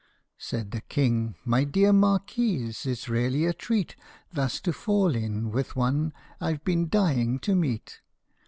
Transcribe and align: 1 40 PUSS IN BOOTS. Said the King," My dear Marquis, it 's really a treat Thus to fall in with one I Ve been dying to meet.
1 0.01 0.07
40 0.07 0.15
PUSS 0.15 0.17
IN 0.17 0.25
BOOTS. 0.25 0.47
Said 0.47 0.71
the 0.71 0.81
King," 0.87 1.35
My 1.45 1.63
dear 1.63 1.93
Marquis, 1.93 2.65
it 2.85 2.97
's 2.97 3.07
really 3.07 3.45
a 3.45 3.53
treat 3.53 3.95
Thus 4.33 4.59
to 4.61 4.73
fall 4.73 5.13
in 5.15 5.51
with 5.51 5.75
one 5.75 6.11
I 6.39 6.53
Ve 6.53 6.59
been 6.63 6.89
dying 6.89 7.37
to 7.41 7.53
meet. 7.53 8.01